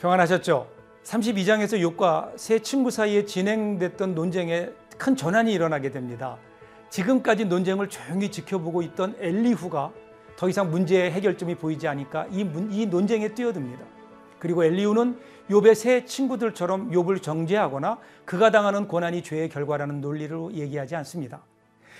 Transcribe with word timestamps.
평안하셨죠? 0.00 0.66
32장에서 1.04 1.78
욥과 1.94 2.32
세 2.36 2.58
친구 2.60 2.90
사이에 2.90 3.26
진행됐던 3.26 4.14
논쟁에 4.14 4.70
큰 4.96 5.14
전환이 5.14 5.52
일어나게 5.52 5.90
됩니다. 5.90 6.38
지금까지 6.88 7.44
논쟁을 7.44 7.90
조용히 7.90 8.30
지켜보고 8.30 8.80
있던 8.82 9.14
엘리후가 9.18 9.92
더 10.36 10.48
이상 10.48 10.70
문제의 10.70 11.10
해결점이 11.12 11.56
보이지 11.56 11.86
않으니까 11.86 12.26
이, 12.30 12.44
문, 12.44 12.72
이 12.72 12.86
논쟁에 12.86 13.34
뛰어듭니다. 13.34 13.84
그리고 14.38 14.64
엘리후는 14.64 15.18
욥의 15.50 15.74
세 15.74 16.06
친구들처럼 16.06 16.92
욥을 16.92 17.22
정죄하거나 17.22 17.98
그가 18.24 18.50
당하는 18.50 18.88
고난이 18.88 19.22
죄의 19.22 19.50
결과라는 19.50 20.00
논리로 20.00 20.54
얘기하지 20.54 20.96
않습니다. 20.96 21.42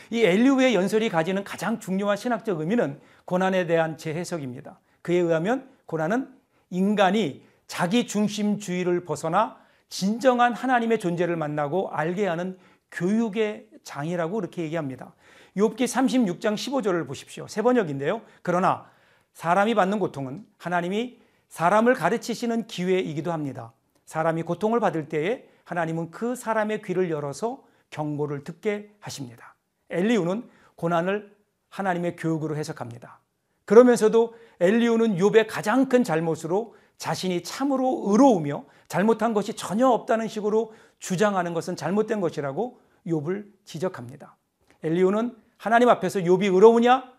이 0.09 0.25
엘리후의 0.25 0.75
연설이 0.75 1.11
가지는 1.11 1.45
가장 1.45 1.79
중요한 1.79 2.17
신학적 2.17 2.61
의미는 2.61 2.99
고난에 3.27 3.67
대한 3.67 3.99
재해석입니다. 3.99 4.81
그에 5.03 5.17
의하면 5.17 5.69
고난은 5.85 6.29
인간이 6.71 7.50
자기 7.71 8.09
중심주의를 8.09 9.05
벗어나 9.05 9.57
진정한 9.89 10.55
하나님의 10.55 10.99
존재를 10.99 11.37
만나고 11.37 11.91
알게 11.93 12.27
하는 12.27 12.59
교육의 12.91 13.69
장이라고 13.85 14.35
그렇게 14.35 14.63
얘기합니다. 14.63 15.15
욥기 15.57 15.85
36장 15.85 16.57
15절을 16.57 17.07
보십시오. 17.07 17.47
세 17.47 17.63
번역인데요. 17.63 18.23
그러나 18.43 18.91
사람이 19.35 19.77
받는 19.77 20.01
고통은 20.01 20.45
하나님이 20.59 21.21
사람을 21.49 21.95
가르치시는 21.95 22.67
기회이기도 22.67 23.31
합니다. 23.31 23.73
사람이 24.05 24.43
고통을 24.43 24.81
받을 24.81 25.09
때에 25.09 25.49
하나님은 25.63 26.11
그 26.11 26.35
사람의 26.35 26.83
귀를 26.83 27.09
열어서 27.09 27.63
경고를 27.91 28.43
듣게 28.43 28.91
하십니다. 28.99 29.55
엘리우는 29.91 30.43
고난을 30.75 31.37
하나님의 31.69 32.17
교육으로 32.17 32.57
해석합니다. 32.57 33.21
그러면서도 33.65 34.35
엘리우는 34.59 35.19
욥의 35.19 35.47
가장 35.49 35.89
큰 35.89 36.03
잘못으로 36.03 36.75
자신이 37.01 37.43
참으로 37.43 38.05
의로우며 38.09 38.67
잘못한 38.87 39.33
것이 39.33 39.55
전혀 39.55 39.89
없다는 39.89 40.29
식으로 40.29 40.75
주장하는 40.99 41.55
것은 41.55 41.75
잘못된 41.75 42.21
것이라고 42.21 42.79
욥을 43.07 43.51
지적합니다. 43.65 44.37
엘리오는 44.83 45.35
하나님 45.57 45.89
앞에서 45.89 46.21
욥이 46.21 46.53
의로우냐 46.55 47.11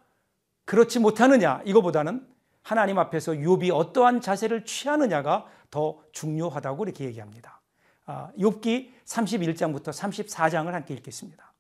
그렇지 0.66 1.00
못하느냐 1.00 1.64
이거보다는 1.66 2.28
하나님 2.62 3.00
앞에서 3.00 3.32
욥이 3.34 3.74
어떠한 3.74 4.22
자세를 4.22 4.66
취하느냐가 4.66 5.48
더 5.72 6.04
중요하다고 6.12 6.84
이렇게 6.84 7.06
얘기합니다. 7.06 7.60
아, 8.06 8.32
욥기 8.38 8.92
31장부터 9.06 9.86
34장을 9.86 10.70
함께 10.70 10.94
읽겠습니다. 10.94 11.54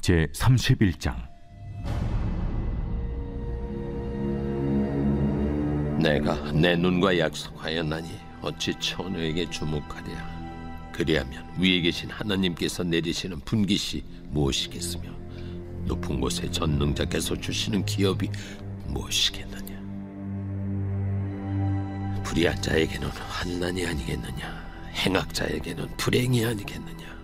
제 0.00 0.26
31장 0.34 1.29
내가 6.00 6.50
내 6.52 6.76
눈과 6.76 7.18
약속하였나니 7.18 8.08
어찌 8.40 8.72
천우에게 8.80 9.50
주목하랴? 9.50 10.40
그리하면 10.92 11.46
위에 11.58 11.82
계신 11.82 12.10
하나님께서 12.10 12.82
내리시는 12.82 13.40
분깃이 13.40 14.02
무엇이겠으며 14.30 15.10
높은 15.84 16.20
곳에 16.20 16.50
전능자께서 16.50 17.36
주시는 17.36 17.84
기업이 17.84 18.30
무엇이겠느냐? 18.86 19.80
불의한 22.22 22.60
자에게는 22.62 23.08
환난이 23.08 23.86
아니겠느냐? 23.86 24.90
행악자에게는 24.94 25.96
불행이 25.98 26.46
아니겠느냐? 26.46 27.20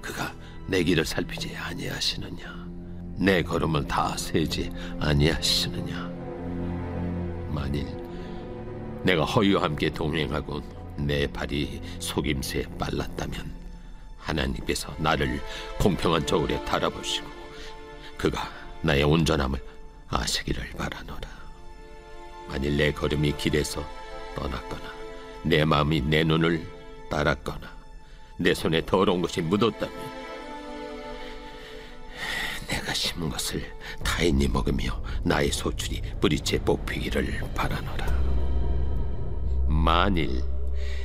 그가 0.00 0.34
내 0.66 0.82
길을 0.82 1.04
살피지 1.04 1.56
아니하시느냐? 1.56 2.68
내 3.16 3.42
걸음을 3.42 3.86
다 3.86 4.16
세지 4.16 4.70
아니하시느냐 4.98 6.09
만일 7.50 7.86
내가 9.02 9.24
허유와 9.24 9.62
함께 9.62 9.90
동행하고 9.90 10.60
내 10.96 11.26
발이 11.26 11.80
속임새에 11.98 12.64
빨랐다면 12.78 13.52
하나님께서 14.18 14.94
나를 14.98 15.40
공평한 15.78 16.26
저울에 16.26 16.62
달아보시고 16.64 17.28
그가 18.18 18.50
나의 18.82 19.02
온전함을 19.04 19.58
아시기를 20.08 20.70
바라노라. 20.70 21.28
만일 22.48 22.76
내 22.76 22.92
걸음이 22.92 23.36
길에서 23.36 23.84
떠났거나 24.34 24.82
내 25.44 25.64
마음이 25.64 26.02
내 26.02 26.24
눈을 26.24 26.66
따랐거나 27.08 27.70
내 28.36 28.52
손에 28.54 28.84
더러운 28.84 29.22
것이 29.22 29.40
묻었다면 29.40 30.19
심은 33.00 33.30
것을 33.30 33.64
타인이 34.04 34.46
먹으며 34.48 35.02
나의 35.24 35.50
소출이 35.50 36.02
뿌리째 36.20 36.62
뽑히기를 36.62 37.40
바라노라. 37.54 38.06
만일 39.68 40.42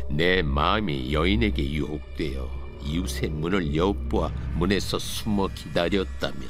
내 0.10 0.42
마음이 0.42 1.14
여인에게 1.14 1.72
유혹되어 1.72 2.50
이웃의 2.84 3.30
문을 3.30 3.74
엿보아 3.74 4.30
문에서 4.56 5.00
숨어 5.00 5.48
기다렸다면 5.56 6.50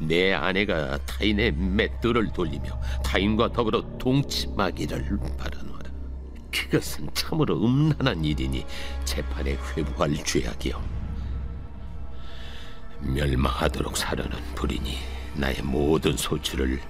내 0.00 0.34
아내가 0.34 0.98
타인의 0.98 1.52
맷돌을 1.52 2.34
돌리며 2.34 2.78
타인과 3.02 3.52
더불어 3.54 3.96
동침하기를 3.96 5.18
바라노라. 5.38 5.90
그것은 6.50 7.08
참으로 7.14 7.56
음란한 7.64 8.22
일이니 8.22 8.66
재판에 9.06 9.56
회부할 9.74 10.22
죄악이요. 10.22 10.97
멸망하도록 13.00 13.96
사려는 13.96 14.36
불이니 14.54 14.98
나의 15.34 15.62
모든 15.62 16.16
소출을 16.16 16.80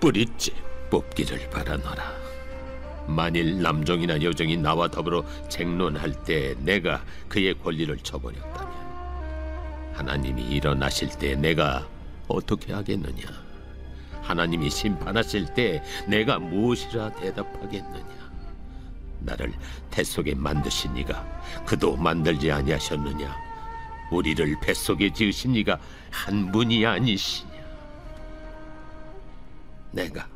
뿌리째 0.00 0.52
뽑기를 0.90 1.50
바라노라. 1.50 2.24
만일 3.06 3.60
남종이나 3.60 4.22
여종이 4.22 4.56
나와 4.56 4.88
더불어 4.88 5.24
쟁론할 5.48 6.24
때 6.24 6.54
내가 6.58 7.04
그의 7.28 7.54
권리를 7.58 7.96
저버렸다면 7.98 8.74
하나님이 9.94 10.42
일어나실 10.42 11.10
때 11.18 11.34
내가 11.36 11.86
어떻게 12.28 12.72
하겠느냐? 12.72 13.24
하나님이 14.22 14.70
심판하실 14.70 15.52
때 15.54 15.82
내가 16.06 16.38
무엇이라 16.38 17.12
대답하겠느냐? 17.14 18.24
나를 19.20 19.52
뱃속에 19.90 20.34
만드신 20.34 20.96
이가 20.96 21.24
그도 21.66 21.96
만들지 21.96 22.50
아니하셨느냐? 22.50 23.43
우리를 24.10 24.56
뱃속에 24.60 25.12
지으신 25.12 25.54
이가 25.56 25.78
한 26.10 26.50
분이 26.52 26.84
아니시냐? 26.86 27.52
내가 29.92 30.28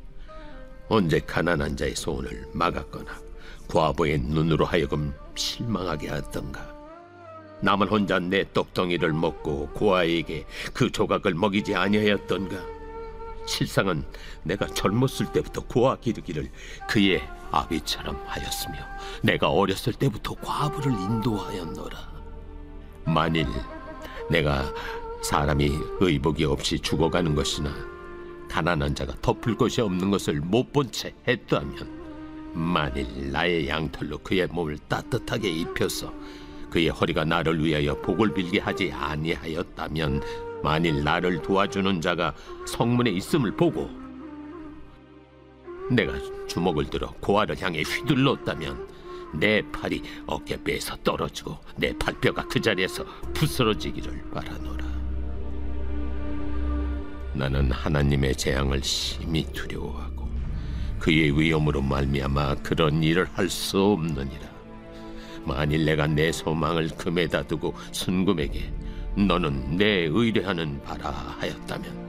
언제 0.88 1.20
가난한 1.20 1.76
자의 1.76 1.94
소원을 1.94 2.48
막았거나 2.52 3.20
과부의 3.68 4.18
눈으로 4.20 4.64
하여금 4.64 5.14
실망하게 5.34 6.08
하던가? 6.08 6.78
남은 7.60 7.88
혼자 7.88 8.18
내 8.18 8.44
떡덩이를 8.52 9.12
먹고 9.12 9.68
고아에게 9.70 10.46
그 10.72 10.90
조각을 10.90 11.34
먹이지 11.34 11.74
아니하였던가? 11.74 12.56
실상은 13.46 14.04
내가 14.42 14.66
젊었을 14.66 15.32
때부터 15.32 15.62
고아 15.62 15.96
기르기를 15.96 16.50
그의 16.88 17.26
아비처럼 17.50 18.22
하였으며 18.26 18.76
내가 19.22 19.50
어렸을 19.50 19.94
때부터 19.94 20.34
과부를 20.34 20.92
인도하였노라 20.92 22.07
만일 23.04 23.46
내가 24.30 24.72
사람이 25.22 25.72
의복이 26.00 26.44
없이 26.44 26.78
죽어가는 26.78 27.34
것이나 27.34 27.72
가난한 28.48 28.94
자가 28.94 29.14
덮을 29.20 29.56
것이 29.56 29.80
없는 29.80 30.10
것을 30.10 30.40
못 30.40 30.72
본 30.72 30.90
채 30.90 31.14
했다면 31.26 31.98
만일 32.54 33.30
나의 33.30 33.68
양털로 33.68 34.18
그의 34.18 34.46
몸을 34.48 34.78
따뜻하게 34.88 35.48
입혀서 35.50 36.12
그의 36.70 36.88
허리가 36.88 37.24
나를 37.24 37.62
위하여 37.62 37.94
복을 38.00 38.34
빌게 38.34 38.60
하지 38.60 38.92
아니하였다면 38.92 40.22
만일 40.62 41.04
나를 41.04 41.40
도와주는 41.42 42.00
자가 42.00 42.34
성문에 42.66 43.10
있음을 43.10 43.52
보고 43.52 43.90
내가 45.90 46.12
주먹을 46.46 46.90
들어 46.90 47.12
고아를 47.20 47.60
향해 47.60 47.82
휘둘렀다면 47.82 48.88
내 49.34 49.62
팔이 49.72 50.02
어깨뼈에서 50.26 50.96
떨어지고 51.04 51.58
내 51.76 51.96
팔뼈가 51.98 52.46
그 52.48 52.60
자리에서 52.60 53.04
부스러지기를 53.34 54.30
바라노라. 54.32 54.86
나는 57.34 57.70
하나님의 57.70 58.34
재앙을 58.34 58.82
심히 58.82 59.44
두려워하고 59.52 60.28
그의 60.98 61.38
위험으로 61.38 61.80
말미암아 61.82 62.56
그런 62.56 63.02
일을 63.02 63.28
할 63.32 63.48
수 63.48 63.80
없느니라. 63.80 64.48
만일 65.44 65.84
내가 65.84 66.06
내 66.06 66.32
소망을 66.32 66.88
금에다 66.88 67.44
두고 67.44 67.74
순금에게 67.92 68.72
너는 69.16 69.76
내 69.76 70.06
의뢰하는 70.10 70.82
바라 70.82 71.10
하였다면 71.10 72.08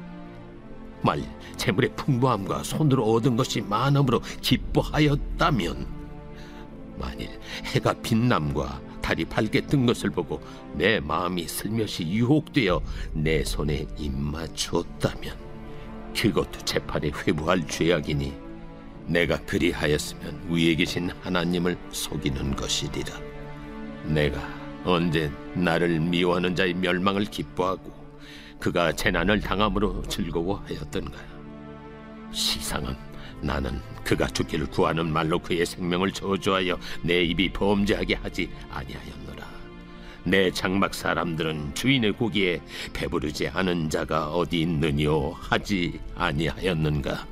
말 1.01 1.21
재물의 1.55 1.95
풍부함과 1.95 2.63
손으로 2.63 3.03
얻은 3.13 3.37
것이 3.37 3.61
많음으로 3.61 4.21
기뻐하였다면 4.41 5.98
만일 6.99 7.29
해가 7.65 7.93
빛남과 8.01 8.81
달이 9.01 9.25
밝게 9.25 9.61
뜬 9.61 9.85
것을 9.85 10.09
보고 10.09 10.41
내 10.73 10.99
마음이 10.99 11.47
슬며시 11.47 12.07
유혹되어 12.07 12.81
내 13.13 13.43
손에 13.43 13.87
입맞추었다면 13.97 15.35
그것도 16.15 16.59
재판에 16.65 17.09
회부할 17.09 17.65
죄악이니 17.67 18.33
내가 19.07 19.37
그리하였으면 19.45 20.49
위에 20.49 20.75
계신 20.75 21.09
하나님을 21.21 21.77
속이는 21.91 22.55
것이리라. 22.55 23.19
내가 24.05 24.39
언제 24.85 25.31
나를 25.55 25.99
미워하는 25.99 26.55
자의 26.55 26.73
멸망을 26.73 27.25
기뻐하고 27.25 27.91
그가 28.59 28.91
재난을 28.91 29.39
당함으로 29.39 30.03
즐거워하였던가. 30.03 31.17
시상은 32.31 32.95
나는 33.41 33.79
그가 34.03 34.27
죽기를 34.27 34.67
구하는 34.67 35.11
말로 35.11 35.39
그의 35.39 35.65
생명을 35.65 36.11
저주하여 36.11 36.77
내 37.01 37.23
입이 37.23 37.53
범죄하게 37.53 38.15
하지 38.15 38.49
아니하였노라. 38.69 39.47
내 40.25 40.51
장막 40.51 40.93
사람들은 40.93 41.73
주인의 41.75 42.13
고기에 42.13 42.61
배부르지 42.93 43.47
않은 43.47 43.89
자가 43.89 44.29
어디 44.29 44.61
있느뇨 44.61 45.31
하지 45.31 45.99
아니하였는가. 46.15 47.25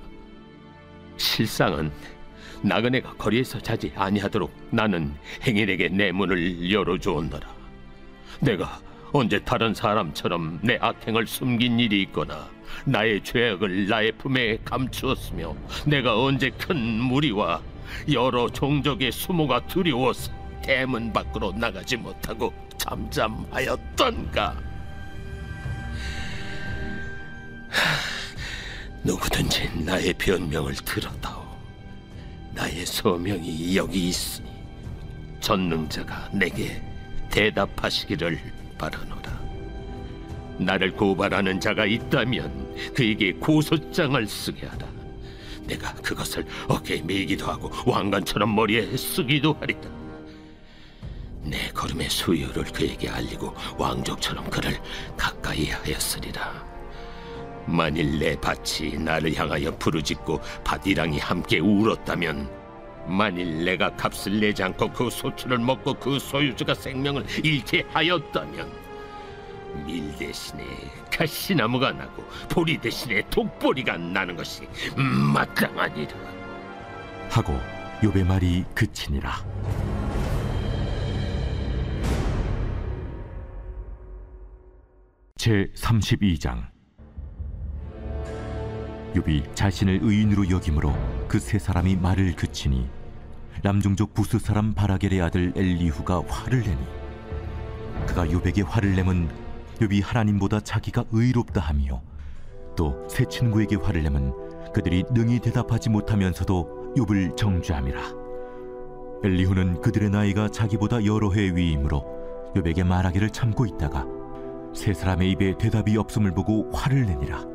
실상은 1.17 1.91
나그네가 2.61 3.13
거리에서 3.15 3.59
자지 3.59 3.91
아니하도록 3.95 4.51
나는 4.71 5.13
행인에게 5.43 5.89
내 5.89 6.11
문을 6.11 6.71
열어주었노라. 6.71 7.47
내가 8.39 8.79
언제 9.11 9.39
다른 9.39 9.73
사람처럼 9.73 10.59
내 10.61 10.77
악행을 10.79 11.27
숨긴 11.27 11.79
일이 11.79 12.01
있거나 12.03 12.49
나의 12.85 13.23
죄악을 13.23 13.87
나의 13.87 14.11
품에 14.13 14.57
감추었으며 14.63 15.55
내가 15.85 16.21
언제 16.21 16.49
큰 16.51 16.77
무리와 16.77 17.61
여러 18.11 18.49
종족의 18.49 19.11
수모가 19.11 19.67
두려워서 19.67 20.31
대문 20.61 21.11
밖으로 21.13 21.53
나가지 21.53 21.95
못하고 21.95 22.53
잠잠하였던가 22.77 24.55
하, 27.69 27.81
누구든지 29.03 29.83
나의 29.83 30.13
변명을 30.13 30.73
들어다오 30.75 31.45
나의 32.53 32.85
소명이 32.85 33.77
여기 33.77 34.09
있으니 34.09 34.47
전능자가 35.39 36.29
내게 36.33 36.81
대답하시기를 37.29 38.39
바라노라. 38.77 39.26
나를 40.57 40.93
고발하는 40.93 41.59
자가 41.59 41.85
있다면 41.85 42.93
그에게 42.93 43.33
고소장을 43.33 44.25
쓰게 44.27 44.67
하라. 44.67 44.87
내가 45.65 45.93
그것을 45.95 46.45
어깨에 46.67 47.01
메기도 47.01 47.45
하고 47.47 47.69
왕관처럼 47.85 48.55
머리에 48.55 48.95
쓰기도 48.95 49.53
하리라. 49.53 49.81
내 51.43 51.69
걸음의 51.69 52.09
수요를 52.09 52.63
그에게 52.65 53.09
알리고 53.09 53.53
왕족처럼 53.77 54.49
그를 54.49 54.77
가까이 55.15 55.69
하였으리라. 55.69 56.65
만일 57.65 58.17
내 58.17 58.35
밭이 58.39 58.97
나를 58.97 59.35
향하여 59.35 59.77
부르짖고 59.77 60.39
밭이랑이 60.63 61.19
함께 61.19 61.59
울었다면 61.59 62.49
만일 63.07 63.63
내가 63.63 63.93
값을 63.95 64.39
내지 64.39 64.63
않고 64.63 64.91
그 64.91 65.09
소출을 65.09 65.59
먹고 65.59 65.93
그 65.95 66.17
소유주가 66.19 66.73
생명을 66.73 67.25
잃게 67.43 67.85
하였다면 67.91 68.86
밀 69.85 70.15
대신에 70.17 70.63
가시나무가 71.11 71.91
나고 71.91 72.23
보리 72.49 72.77
대신에 72.77 73.21
독보리가 73.29 73.97
나는 73.97 74.35
것이 74.35 74.67
마땅하니라. 74.95 76.13
하고 77.29 77.53
욥의 78.01 78.25
말이 78.25 78.63
그치니라. 78.73 79.45
제 85.37 85.71
32장. 85.75 86.67
욥이 89.13 89.55
자신을 89.55 89.99
의인으로 90.01 90.49
여김으로 90.49 90.93
그 91.27 91.39
세 91.39 91.59
사람이 91.59 91.95
말을 91.97 92.35
그치니 92.35 92.87
남종족 93.63 94.13
부스 94.13 94.37
사람 94.39 94.73
바라겔의 94.73 95.21
아들 95.21 95.53
엘리후가 95.55 96.23
화를 96.27 96.61
내니 96.61 96.77
그가 98.05 98.25
욥에게 98.25 98.65
화를 98.65 98.95
내면 98.95 99.29
욥이 99.79 100.03
하나님보다 100.03 100.59
자기가 100.59 101.05
의롭다 101.11 101.61
하며 101.61 102.01
또세 102.75 103.25
친구에게 103.25 103.75
화를 103.77 104.03
내면 104.03 104.33
그들이 104.73 105.03
능히 105.11 105.39
대답하지 105.39 105.89
못하면서도 105.89 106.93
욥을 106.97 107.35
정죄함이라 107.35 108.01
엘리후는 109.23 109.81
그들의 109.81 110.09
나이가 110.09 110.47
자기보다 110.49 111.05
여러 111.05 111.31
해 111.31 111.55
위이므로 111.55 112.51
욥에게 112.55 112.85
말하기를 112.85 113.29
참고 113.31 113.65
있다가 113.65 114.05
세 114.73 114.93
사람의 114.93 115.31
입에 115.31 115.57
대답이 115.57 115.97
없음을 115.97 116.33
보고 116.33 116.69
화를 116.71 117.05
내니라 117.05 117.45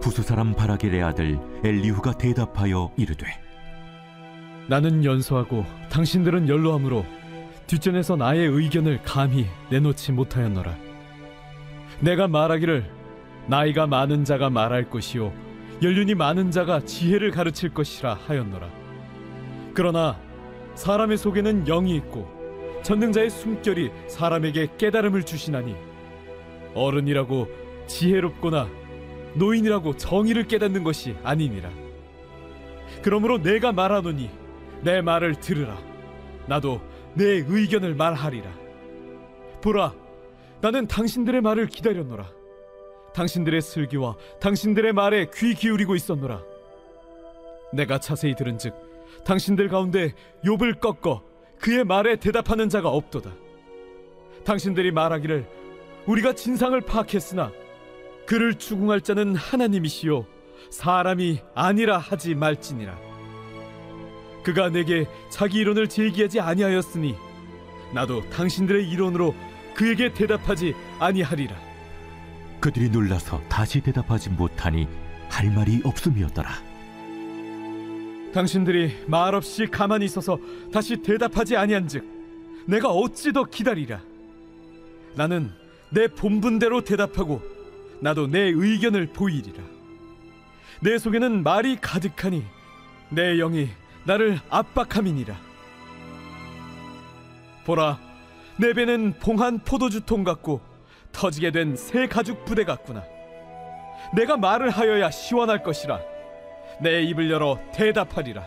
부수 0.00 0.22
사람 0.22 0.54
바라겔의 0.54 1.02
아들 1.02 1.38
엘리후가 1.62 2.18
대답하여 2.18 2.90
이르되 2.96 3.26
나는 4.68 5.04
연소하고 5.04 5.64
당신들은 5.90 6.48
연로함으로 6.48 7.04
뒷전에서 7.66 8.16
나의 8.16 8.46
의견을 8.46 9.02
감히 9.02 9.46
내놓지 9.70 10.12
못하였노라. 10.12 10.83
내가 12.04 12.28
말하기를 12.28 12.84
나이가 13.46 13.86
많은 13.86 14.24
자가 14.24 14.50
말할 14.50 14.90
것이요 14.90 15.32
연륜이 15.82 16.14
많은 16.14 16.50
자가 16.50 16.80
지혜를 16.80 17.30
가르칠 17.30 17.72
것이라 17.72 18.18
하였노라. 18.26 18.68
그러나 19.72 20.20
사람의 20.74 21.16
속에는 21.16 21.64
영이 21.64 21.96
있고 21.96 22.28
전능자의 22.82 23.30
숨결이 23.30 23.90
사람에게 24.08 24.68
깨달음을 24.76 25.24
주시나니 25.24 25.74
어른이라고 26.74 27.48
지혜롭거나 27.86 28.68
노인이라고 29.36 29.96
정의를 29.96 30.46
깨닫는 30.46 30.84
것이 30.84 31.16
아니니라. 31.24 31.70
그러므로 33.02 33.42
내가 33.42 33.72
말하노니 33.72 34.30
내 34.82 35.00
말을 35.00 35.36
들으라. 35.36 35.78
나도 36.46 36.82
내 37.14 37.42
의견을 37.48 37.94
말하리라. 37.94 38.50
보라, 39.62 39.94
나는 40.64 40.86
당신들의 40.86 41.42
말을 41.42 41.66
기다렸노라. 41.66 42.26
당신들의 43.12 43.60
슬기와 43.60 44.16
당신들의 44.40 44.94
말에 44.94 45.26
귀 45.34 45.52
기울이고 45.52 45.94
있었노라. 45.94 46.42
내가 47.74 47.98
자세히 47.98 48.34
들은즉 48.34 48.72
당신들 49.26 49.68
가운데 49.68 50.14
욥을 50.42 50.80
꺾어 50.80 51.22
그의 51.58 51.84
말에 51.84 52.16
대답하는 52.16 52.70
자가 52.70 52.88
없도다. 52.88 53.30
당신들이 54.46 54.90
말하기를 54.90 55.46
우리가 56.06 56.32
진상을 56.32 56.80
파악했으나 56.80 57.52
그를 58.24 58.54
추궁할 58.54 59.02
자는 59.02 59.36
하나님이시요 59.36 60.24
사람이 60.70 61.40
아니라 61.54 61.98
하지 61.98 62.34
말지니라. 62.34 62.98
그가 64.42 64.70
내게 64.70 65.04
자기 65.28 65.58
이론을 65.58 65.90
제기하지 65.90 66.40
아니하였으니 66.40 67.16
나도 67.92 68.26
당신들의 68.30 68.88
이론으로 68.88 69.34
그에게 69.74 70.12
대답하지 70.12 70.74
아니하리라. 70.98 71.56
그들이 72.60 72.88
놀라서 72.88 73.40
다시 73.48 73.80
대답하지 73.80 74.30
못하니 74.30 74.88
할 75.28 75.50
말이 75.50 75.82
없음이었더라 75.84 76.48
당신들이 78.32 79.04
말 79.06 79.34
없이 79.34 79.66
가만히 79.66 80.06
있어서 80.06 80.38
다시 80.72 80.96
대답하지 80.96 81.56
아니한즉 81.56 82.04
내가 82.66 82.88
어찌 82.88 83.32
더 83.32 83.44
기다리라. 83.44 84.00
나는 85.14 85.52
내 85.90 86.08
본분대로 86.08 86.82
대답하고 86.82 87.42
나도 88.00 88.26
내 88.26 88.40
의견을 88.40 89.08
보이리라. 89.08 89.62
내 90.80 90.98
속에는 90.98 91.42
말이 91.42 91.76
가득하니 91.80 92.44
내 93.10 93.36
영이 93.36 93.68
나를 94.04 94.40
압박함이니라. 94.50 95.36
보라, 97.64 97.98
내 98.56 98.72
배는 98.72 99.14
봉한 99.18 99.60
포도주 99.60 100.00
통 100.02 100.24
같고 100.24 100.60
터지게 101.12 101.50
된 101.50 101.76
새 101.76 102.06
가죽 102.06 102.44
부대 102.44 102.64
같구나. 102.64 103.02
내가 104.14 104.36
말을 104.36 104.70
하여야 104.70 105.10
시원할 105.10 105.62
것이라. 105.62 106.00
내 106.80 107.02
입을 107.02 107.30
열어 107.30 107.58
대답하리라. 107.72 108.44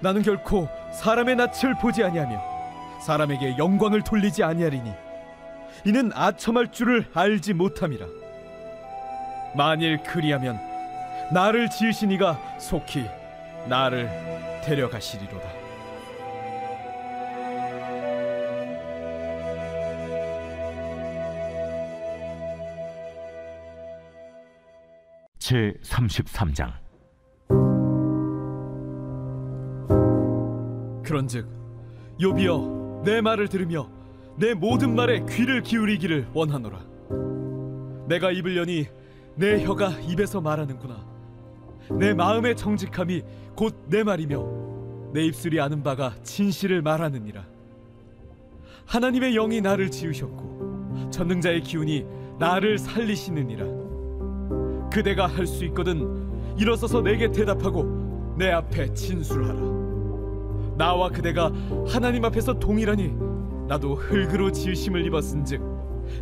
나는 0.00 0.22
결코 0.22 0.68
사람의 0.92 1.36
낯을 1.36 1.78
보지 1.80 2.02
아니하며 2.02 2.42
사람에게 3.06 3.56
영광을 3.58 4.02
돌리지 4.02 4.42
아니하리니 4.42 4.90
이는 5.84 6.10
아첨할 6.14 6.72
줄을 6.72 7.06
알지 7.14 7.54
못함이라. 7.54 8.06
만일 9.54 10.02
그리하면 10.02 10.58
나를 11.32 11.70
지으신 11.70 12.10
이가 12.12 12.38
속히 12.58 13.04
나를 13.68 14.08
데려가시리로다. 14.64 15.61
제 25.52 25.74
33장 25.82 26.72
그런즉 31.04 31.46
요비여 32.18 33.02
내 33.04 33.20
말을 33.20 33.48
들으며 33.48 33.86
내 34.38 34.54
모든 34.54 34.94
말에 34.94 35.26
귀를 35.28 35.60
기울이기를 35.60 36.28
원하노라. 36.32 36.80
내가 38.08 38.30
입을 38.30 38.56
여니 38.56 38.86
내 39.34 39.62
혀가 39.62 39.90
입에서 40.00 40.40
말하는구나. 40.40 41.04
내 42.00 42.14
마음의 42.14 42.56
정직함이 42.56 43.20
곧 43.54 43.76
내 43.88 44.02
말이며 44.02 45.12
내 45.12 45.22
입술이 45.22 45.60
아는 45.60 45.82
바가 45.82 46.14
진실을 46.22 46.80
말하느니라 46.80 47.44
하나님의 48.86 49.34
영이 49.34 49.60
나를 49.60 49.90
지으셨고 49.90 51.10
전능자의 51.10 51.60
기운이 51.60 52.06
나를 52.38 52.78
살리시느니라 52.78 53.81
그대가 54.92 55.26
할 55.26 55.46
수 55.46 55.64
있거든 55.66 56.30
일어서서 56.58 57.00
내게 57.00 57.30
대답하고 57.32 58.34
내 58.36 58.50
앞에 58.50 58.92
진술하라. 58.92 59.82
나와 60.76 61.08
그대가 61.08 61.50
하나님 61.86 62.24
앞에서 62.24 62.58
동일하니 62.58 63.14
나도 63.68 63.94
흙으로 63.94 64.52
지으심을 64.52 65.06
입었은즉 65.06 65.62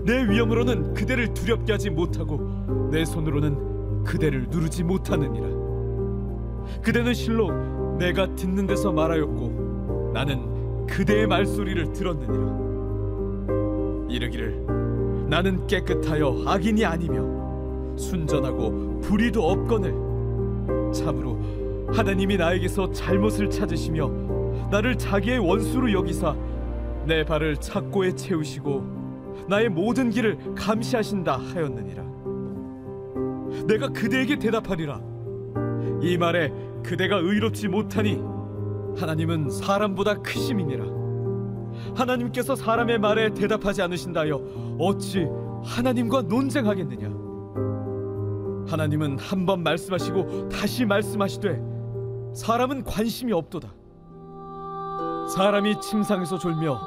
내 0.05 0.25
위엄으로는 0.29 0.95
그대를 0.95 1.35
두렵게 1.35 1.73
하지 1.73 1.91
못하고 1.91 2.89
내 2.93 3.05
손으로는 3.05 4.05
그대를 4.05 4.47
누르지 4.50 4.85
못하느니라. 4.85 5.49
그대는 6.83 7.12
실로 7.15 7.97
내가 7.99 8.35
듣는 8.35 8.67
데서 8.67 8.93
말하였고 8.93 10.12
나는 10.15 10.87
그대의 10.87 11.27
말소리를 11.27 11.93
들었느니라. 11.93 12.61
이르기를 14.09 14.65
나는 15.29 15.67
깨끗하여 15.67 16.45
악인이 16.47 16.85
아니며 16.85 17.39
순전하고 18.00 19.00
불의도 19.00 19.47
없거늘. 19.47 19.95
참으로 20.92 21.38
하나님이 21.92 22.37
나에게서 22.37 22.90
잘못을 22.92 23.50
찾으시며 23.50 24.09
나를 24.71 24.97
자기의 24.97 25.38
원수로 25.38 25.92
여기사 25.92 26.35
내 27.07 27.25
발을 27.25 27.57
착고에 27.57 28.14
채우시고 28.14 29.47
나의 29.49 29.69
모든 29.69 30.11
길을 30.11 30.54
감시하신다 30.54 31.37
하였느니라. 31.37 32.04
내가 33.66 33.88
그대에게 33.88 34.38
대답하리라. 34.38 35.00
이 36.02 36.16
말에 36.16 36.52
그대가 36.83 37.16
의롭지 37.16 37.69
못하니 37.69 38.23
하나님은 38.97 39.50
사람보다 39.50 40.23
크심이니라. 40.23 40.85
하나님께서 41.95 42.57
사람의 42.57 42.99
말에 42.99 43.33
대답하지 43.35 43.83
않으신다여 43.83 44.76
어찌 44.78 45.26
하나님과 45.64 46.23
논쟁하겠느냐 46.23 47.29
하나님은 48.71 49.19
한 49.19 49.47
번 49.47 49.62
말씀하시고 49.62 50.49
다시 50.49 50.85
말씀하시되 50.85 51.61
사람은 52.35 52.85
관심이 52.85 53.33
없도다. 53.33 53.73
사람이 55.35 55.81
침상에서 55.81 56.39
졸며 56.39 56.81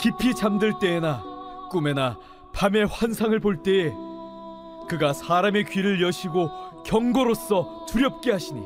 깊이 0.00 0.34
잠들 0.34 0.78
때에나 0.80 1.22
꿈에나 1.70 2.18
밤의 2.52 2.86
환상을 2.86 3.38
볼 3.40 3.62
때에 3.62 3.92
그가 4.88 5.12
사람의 5.12 5.64
귀를 5.66 6.02
여시고 6.02 6.50
경고로서 6.84 7.86
두렵게 7.88 8.30
하시니 8.32 8.60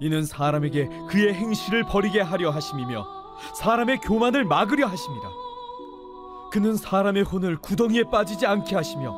이는 0.00 0.24
사람에게 0.24 0.88
그의 1.08 1.34
행실을 1.34 1.84
버리게 1.84 2.20
하려 2.20 2.50
하심이며 2.50 3.06
사람의 3.54 4.00
교만을 4.00 4.44
막으려 4.44 4.86
하심이라 4.86 5.30
그는 6.52 6.76
사람의 6.76 7.22
혼을 7.24 7.56
구덩이에 7.56 8.04
빠지지 8.04 8.46
않게 8.46 8.76
하시며 8.76 9.14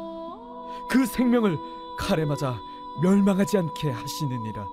그 0.88 1.05
생명을 1.05 1.59
칼에 1.99 2.25
맞아 2.25 2.59
멸망하지 3.02 3.59
않게 3.59 3.90
하시느니라. 3.90 4.64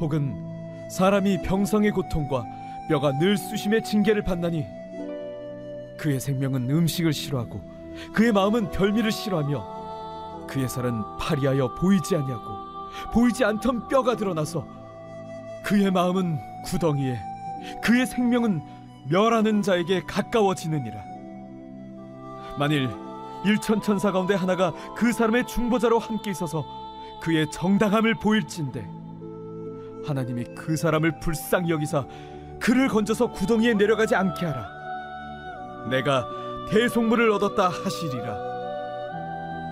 혹은 0.00 0.88
사람이 0.90 1.42
병성의 1.42 1.92
고통과 1.92 2.44
뼈가 2.88 3.12
늘 3.18 3.36
쑤심의 3.36 3.84
징계를 3.84 4.22
받나니 4.22 4.64
그의 5.98 6.20
생명은 6.20 6.68
음식을 6.70 7.12
싫어하고 7.12 7.62
그의 8.12 8.32
마음은 8.32 8.70
별미를 8.70 9.10
싫어하며 9.10 10.46
그의 10.48 10.68
살은 10.68 11.02
파리하여 11.18 11.74
보이지 11.76 12.16
아니하고 12.16 12.44
보이지 13.12 13.44
않던 13.44 13.88
뼈가 13.88 14.16
드러나서 14.16 14.66
그의 15.64 15.90
마음은 15.90 16.38
구덩이에 16.64 17.18
그의 17.82 18.06
생명은 18.06 18.60
멸하는 19.08 19.62
자에게 19.62 20.02
가까워지느니라. 20.02 21.02
만일 22.58 23.03
일천 23.44 23.80
천사 23.80 24.10
가운데 24.10 24.34
하나가 24.34 24.72
그 24.96 25.12
사람의 25.12 25.46
중보자로 25.46 25.98
함께 25.98 26.30
있어서 26.30 26.64
그의 27.20 27.50
정당함을 27.50 28.14
보일진데 28.14 28.86
하나님이 30.06 30.44
그 30.54 30.76
사람을 30.76 31.20
불쌍히 31.20 31.70
여기사 31.70 32.06
그를 32.60 32.88
건져서 32.88 33.32
구덩이에 33.32 33.74
내려가지 33.74 34.14
않게 34.14 34.46
하라. 34.46 34.68
내가 35.90 36.26
대속물을 36.70 37.30
얻었다 37.30 37.68
하시리라. 37.68 38.36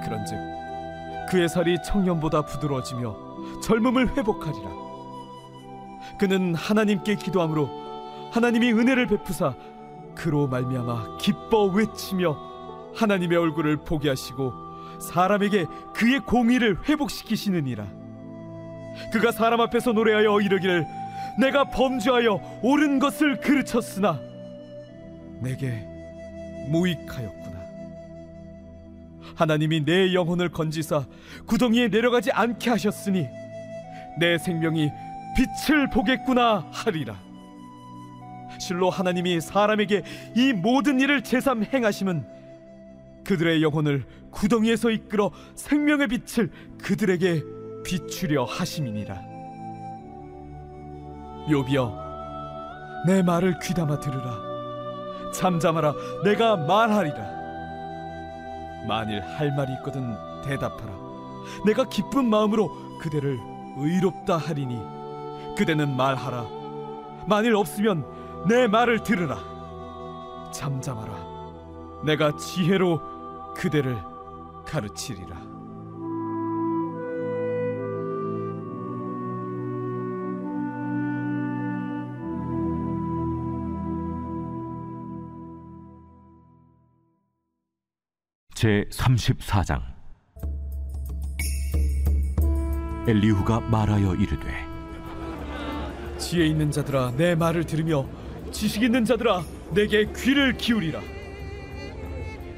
그런즉 0.04 0.38
그의 1.30 1.48
살이 1.48 1.76
청년보다 1.82 2.42
부드러워지며 2.42 3.60
젊음을 3.62 4.16
회복하리라. 4.16 4.70
그는 6.18 6.54
하나님께 6.54 7.14
기도함으로 7.16 8.30
하나님이 8.32 8.72
은혜를 8.72 9.06
베푸사 9.06 9.54
그로 10.14 10.46
말미암아 10.46 11.16
기뻐 11.18 11.64
외치며 11.66 12.51
하나님의 12.94 13.38
얼굴을 13.38 13.78
보게 13.84 14.08
하시고 14.08 14.52
사람에게 15.00 15.66
그의 15.94 16.20
공의를 16.20 16.88
회복시키시느니라. 16.88 17.86
그가 19.12 19.32
사람 19.32 19.60
앞에서 19.60 19.92
노래하여 19.92 20.40
이르기를 20.40 20.86
내가 21.40 21.64
범죄하여 21.64 22.60
옳은 22.62 22.98
것을 22.98 23.40
그르쳤으나 23.40 24.20
내게 25.40 25.86
무익하였구나. 26.68 27.60
하나님이 29.34 29.84
내 29.84 30.12
영혼을 30.14 30.50
건지사 30.50 31.06
구덩이에 31.46 31.88
내려가지 31.88 32.30
않게 32.30 32.70
하셨으니 32.70 33.26
내 34.20 34.38
생명이 34.38 34.90
빛을 35.36 35.88
보겠구나 35.90 36.66
하리라. 36.70 37.18
실로 38.60 38.90
하나님이 38.90 39.40
사람에게 39.40 40.02
이 40.36 40.52
모든 40.52 41.00
일을 41.00 41.22
제삼 41.22 41.64
행하심은 41.64 42.41
그들의 43.24 43.62
영혼을 43.62 44.04
구덩이에서 44.30 44.90
이끌어 44.90 45.30
생명의 45.54 46.08
빛을 46.08 46.50
그들에게 46.82 47.42
비추려 47.84 48.44
하심이니라. 48.44 49.32
요비여 51.50 52.02
내 53.06 53.22
말을 53.22 53.58
귀담아 53.60 53.98
들으라. 54.00 54.52
잠잠하라 55.32 55.94
내가 56.24 56.56
말하리라. 56.56 57.42
만일 58.86 59.20
할 59.20 59.54
말이 59.54 59.72
있거든 59.74 60.14
대답하라. 60.44 60.92
내가 61.66 61.88
기쁜 61.88 62.28
마음으로 62.28 62.98
그대를 63.00 63.38
의롭다 63.76 64.36
하리니 64.36 64.78
그대는 65.56 65.96
말하라. 65.96 66.46
만일 67.26 67.54
없으면 67.56 68.04
내 68.48 68.66
말을 68.66 69.02
들으라. 69.02 69.38
잠잠하라. 70.52 71.32
내가 72.04 72.36
지혜로 72.36 73.00
그대를 73.54 73.96
가르치리라. 74.66 75.52
제 88.54 88.84
34장. 88.90 89.92
엘리후가 93.08 93.60
말하여 93.60 94.14
이르되 94.14 94.46
지혜 96.18 96.46
있는 96.46 96.70
자들아 96.70 97.14
내 97.16 97.34
말을 97.34 97.66
들으며 97.66 98.06
지식 98.52 98.84
있는 98.84 99.04
자들아 99.04 99.42
내게 99.72 100.06
귀를 100.12 100.56
기울이라 100.56 101.00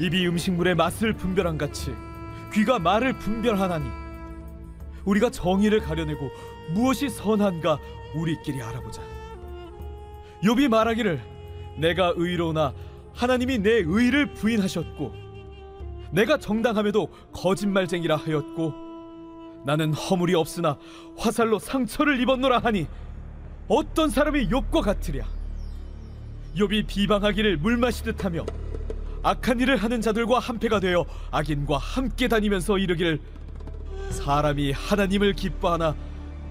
입이 0.01 0.27
음식물의 0.27 0.75
맛을 0.75 1.13
분별한 1.13 1.59
같이 1.59 1.95
귀가 2.53 2.79
말을 2.79 3.19
분별하나니 3.19 3.89
우리가 5.05 5.31
정의를 5.31 5.81
가려내고 5.81 6.31
무엇이 6.73 7.09
선한가 7.09 7.79
우리끼리 8.15 8.63
알아보자. 8.63 9.03
욥이 10.43 10.69
말하기를 10.69 11.21
내가 11.79 12.13
의로우나 12.17 12.73
하나님이 13.13 13.59
내 13.59 13.83
의를 13.85 14.33
부인하셨고 14.35 15.13
내가 16.11 16.39
정당함에도 16.39 17.09
거짓말쟁이라 17.33 18.17
하였고 18.17 18.73
나는 19.65 19.93
허물이 19.93 20.35
없으나 20.35 20.79
화살로 21.17 21.59
상처를 21.59 22.21
입었노라 22.21 22.59
하니 22.59 22.87
어떤 23.67 24.11
사람이 24.11 24.49
욥과 24.49 24.83
같으랴. 24.83 25.25
욥이 26.57 26.87
비방하기를 26.87 27.57
물 27.57 27.77
마시듯 27.79 28.25
하며 28.25 28.45
악한 29.25 29.59
일을 29.59 29.79
하는 29.79 30.03
자들과 30.03 30.39
한패가 30.39 30.81
되어 30.81 31.07
악인과 31.31 31.79
함께 31.79 32.29
다니면서 32.29 32.79
이르기를 32.79 33.21
사람이 34.11 34.73
하나님을 34.73 35.33
기뻐하나 35.33 35.97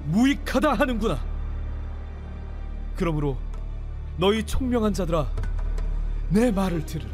무익하다 0.05 0.73
하는구나. 0.73 1.23
그러므로 2.95 3.37
너희 4.17 4.43
총명한 4.43 4.93
자들아 4.93 5.27
내 6.29 6.51
말을 6.51 6.85
들으라. 6.85 7.11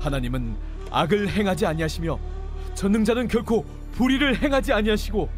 하나님은 0.00 0.56
악을 0.90 1.28
행하지 1.28 1.66
아니하시며 1.66 2.18
전능자는 2.74 3.28
결코 3.28 3.64
불의를 3.92 4.42
행하지 4.42 4.72
아니하시고 4.72 5.28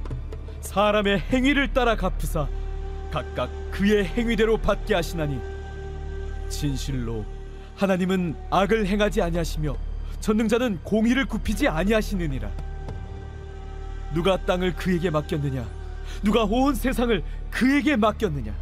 사람의 0.63 1.21
행위를 1.31 1.75
따라 1.75 1.95
갚으사 1.95 2.49
각각 3.11 3.51
그의 3.71 4.05
행위대로 4.07 4.57
받게 4.57 4.95
하시나니 4.95 5.39
진실로 6.49 7.25
하나님은 7.79 8.35
악을 8.51 8.87
행하지 8.87 9.23
아니하시며 9.23 9.77
전능자는 10.19 10.81
공의를 10.83 11.27
굽히지 11.27 11.69
아니하시느니라. 11.69 12.51
누가 14.13 14.37
땅을 14.45 14.75
그에게 14.75 15.11
맡겼느냐? 15.11 15.65
누가 16.25 16.43
온 16.43 16.75
세상을 16.75 17.23
그에게 17.53 17.95
맡겼느냐? 17.95 18.53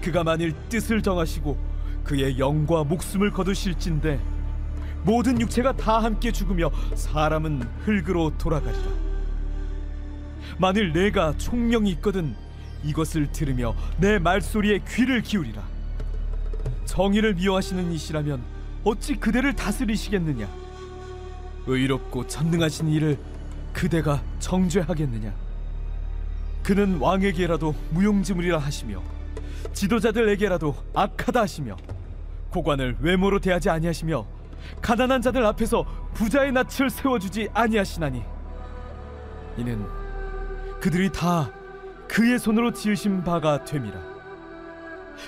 그가 0.00 0.24
만일 0.24 0.54
뜻을 0.70 1.02
정하시고 1.02 1.58
그의 2.04 2.38
영과 2.38 2.84
목숨을 2.84 3.30
거두실진데 3.30 4.18
모든 5.04 5.38
육체가 5.38 5.76
다 5.76 6.02
함께 6.02 6.32
죽으며 6.32 6.70
사람은 6.94 7.68
흙으로 7.84 8.32
돌아가리라. 8.38 8.82
만일 10.56 10.92
내가 10.92 11.36
총명이 11.36 11.90
있거든 11.92 12.34
이것을 12.82 13.30
들으며 13.30 13.74
내 13.98 14.18
말소리에 14.18 14.80
귀를 14.88 15.20
기울이라 15.20 15.71
정의를 16.92 17.32
미워하시는 17.32 17.90
이시라면 17.90 18.42
어찌 18.84 19.16
그대를 19.16 19.56
다스리시겠느냐? 19.56 20.46
의롭고 21.66 22.26
전능하신 22.26 22.88
이를 22.88 23.18
그대가 23.72 24.22
정죄하겠느냐? 24.40 25.32
그는 26.62 26.98
왕에게라도 26.98 27.74
무용지물이라 27.92 28.58
하시며 28.58 29.02
지도자들에게라도 29.72 30.76
악하다 30.92 31.40
하시며 31.40 31.78
고관을 32.50 32.98
외모로 33.00 33.40
대하지 33.40 33.70
아니하시며 33.70 34.26
가난한 34.82 35.22
자들 35.22 35.46
앞에서 35.46 35.86
부자의 36.12 36.52
낯을 36.52 36.90
세워주지 36.90 37.48
아니하시나니 37.54 38.22
이는 39.56 39.86
그들이 40.78 41.10
다 41.10 41.50
그의 42.06 42.38
손으로 42.38 42.70
지으신 42.74 43.24
바가 43.24 43.64
됨이라 43.64 44.11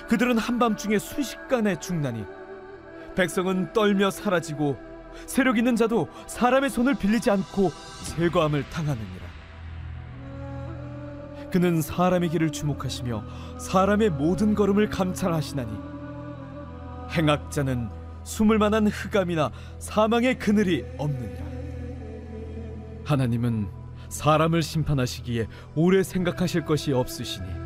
그들은 0.07 0.37
한밤중에 0.37 0.99
순식간에 0.99 1.79
죽나니 1.79 2.25
백성은 3.15 3.73
떨며 3.73 4.11
사라지고 4.11 4.77
세력 5.25 5.57
있는 5.57 5.75
자도 5.75 6.09
사람의 6.27 6.69
손을 6.69 6.95
빌리지 6.95 7.31
않고 7.31 7.71
제거함을 8.03 8.69
당하느니라. 8.69 9.25
그는 11.51 11.81
사람의 11.81 12.29
길을 12.29 12.51
주목하시며 12.51 13.23
사람의 13.59 14.09
모든 14.09 14.55
걸음을 14.55 14.89
감찰하시나니 14.89 15.71
행악자는 17.11 17.89
숨을 18.23 18.57
만한 18.57 18.87
흑암이나 18.87 19.51
사망의 19.79 20.37
그늘이 20.39 20.83
없느니라. 20.97 21.45
하나님은 23.05 23.69
사람을 24.09 24.61
심판하시기에 24.61 25.47
오래 25.75 26.03
생각하실 26.03 26.65
것이 26.65 26.91
없으시니 26.91 27.64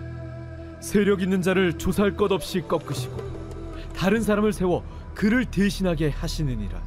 세력 0.79 1.21
있는 1.21 1.41
자를 1.41 1.73
조사할 1.73 2.15
것 2.15 2.31
없이 2.31 2.61
꺾으시고 2.61 3.17
다른 3.95 4.21
사람을 4.21 4.53
세워 4.53 4.83
그를 5.13 5.45
대신하게 5.45 6.09
하시느니라. 6.09 6.81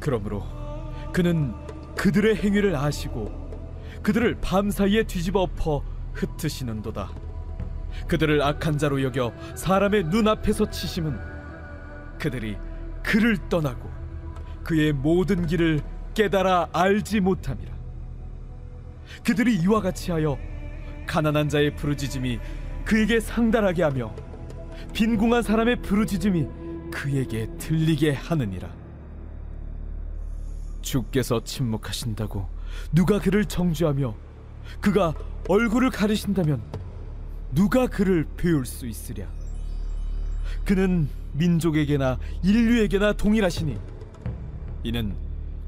그러므로 0.00 0.44
그는 1.12 1.54
그들의 1.96 2.36
행위를 2.36 2.74
아시고 2.74 3.42
그들을 4.02 4.38
밤사이에 4.40 5.04
뒤집어 5.04 5.42
엎어 5.42 5.82
흩으시는도다. 6.14 7.10
그들을 8.08 8.42
악한 8.42 8.78
자로 8.78 9.02
여겨 9.02 9.32
사람의 9.54 10.04
눈앞에서 10.04 10.70
치심은 10.70 11.18
그들이 12.18 12.56
그를 13.02 13.36
떠나고 13.48 13.90
그의 14.64 14.92
모든 14.92 15.46
길을 15.46 15.80
깨달아 16.14 16.70
알지 16.72 17.20
못함이라. 17.20 17.72
그들이 19.24 19.56
이와 19.56 19.80
같이 19.80 20.10
하여 20.10 20.38
가난한 21.06 21.48
자의 21.48 21.74
부르짖음이 21.76 22.38
그에게 22.84 23.20
상달하게 23.20 23.82
하며 23.82 24.14
빈궁한 24.92 25.42
사람의 25.42 25.82
부르짖음이 25.82 26.46
그에게 26.90 27.48
들리게 27.58 28.12
하느니라. 28.12 28.68
주께서 30.82 31.42
침묵하신다고 31.42 32.46
누가 32.92 33.18
그를 33.18 33.44
정죄하며 33.44 34.14
그가 34.80 35.14
얼굴을 35.48 35.90
가리신다면 35.90 36.60
누가 37.54 37.86
그를 37.86 38.26
배울 38.36 38.66
수 38.66 38.86
있으랴? 38.86 39.26
그는 40.64 41.08
민족에게나 41.32 42.18
인류에게나 42.42 43.14
동일하시니 43.14 43.78
이는 44.84 45.14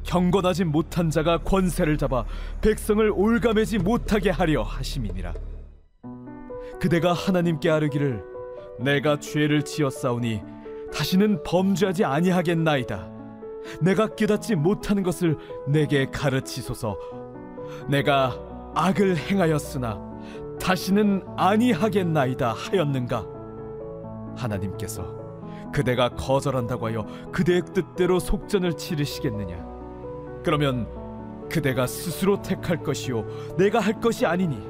경건하지 0.02 0.64
못한 0.64 1.10
자가 1.10 1.38
권세를 1.38 1.96
잡아 1.96 2.24
백성을 2.60 3.10
올가매지 3.10 3.78
못하게 3.78 4.30
하려 4.30 4.62
하심이니라 4.62 5.32
그대가 6.84 7.14
하나님께 7.14 7.70
아뢰기를 7.70 8.22
내가 8.78 9.18
죄를 9.18 9.62
지었사오니 9.62 10.42
다시는 10.92 11.42
범죄하지 11.42 12.04
아니하겠나이다. 12.04 13.10
내가 13.80 14.06
깨닫지 14.14 14.54
못하는 14.54 15.02
것을 15.02 15.38
내게 15.66 16.04
가르치소서. 16.10 16.98
내가 17.88 18.38
악을 18.74 19.16
행하였으나 19.16 19.98
다시는 20.60 21.22
아니하겠나이다 21.38 22.52
하였는가? 22.52 23.26
하나님께서 24.36 25.70
그대가 25.72 26.10
거절한다고 26.10 26.88
하여 26.88 27.06
그대의 27.32 27.62
뜻대로 27.72 28.18
속전을 28.18 28.76
치르시겠느냐? 28.76 29.56
그러면 30.44 30.86
그대가 31.48 31.86
스스로 31.86 32.42
택할 32.42 32.82
것이요 32.82 33.56
내가 33.56 33.80
할 33.80 34.02
것이 34.02 34.26
아니니? 34.26 34.60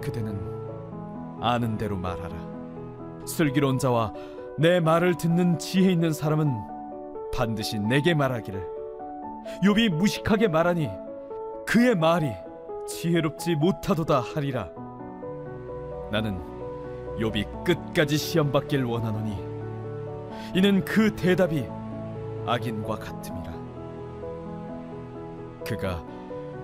그대는 0.00 0.55
아는 1.40 1.76
대로 1.76 1.96
말하라. 1.96 2.36
슬기로운 3.26 3.78
자와 3.78 4.12
내 4.58 4.80
말을 4.80 5.16
듣는 5.16 5.58
지혜 5.58 5.92
있는 5.92 6.12
사람은 6.12 6.50
반드시 7.34 7.78
내게 7.78 8.14
말하기를. 8.14 8.66
욥이 9.62 9.90
무식하게 9.90 10.48
말하니 10.48 10.88
그의 11.66 11.94
말이 11.94 12.32
지혜롭지 12.88 13.56
못하도다 13.56 14.20
하리라. 14.20 14.70
나는 16.10 16.40
욥이 17.18 17.64
끝까지 17.64 18.16
시험 18.16 18.52
받길 18.52 18.84
원하노니 18.84 19.36
이는 20.54 20.84
그 20.84 21.14
대답이 21.14 21.66
악인과 22.46 22.96
같음이라. 22.96 23.56
그가 25.66 26.04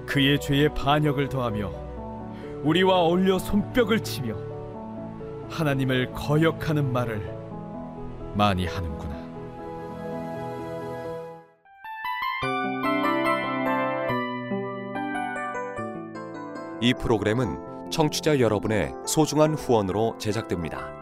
그의 0.07 0.41
죄에 0.41 0.69
반역을 0.69 1.29
더하며 1.29 1.71
우리와 2.63 3.01
어울려 3.01 3.39
손뼉을 3.39 4.01
치며 4.01 4.52
하나님을 5.53 6.13
거역하는 6.13 6.93
말을 6.93 7.21
많이 8.35 8.67
하는구나 8.67 9.13
이 16.81 16.95
프로그램은 16.95 17.91
청취자 17.91 18.41
여러분의 18.41 18.93
소중한 19.07 19.55
후원으로 19.55 20.17
제작됩니다. 20.19 21.02